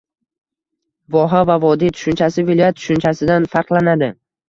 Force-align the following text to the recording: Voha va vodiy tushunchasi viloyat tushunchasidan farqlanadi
Voha 1.17 1.43
va 1.51 1.59
vodiy 1.67 1.93
tushunchasi 1.99 2.49
viloyat 2.51 2.83
tushunchasidan 2.83 3.51
farqlanadi 3.57 4.15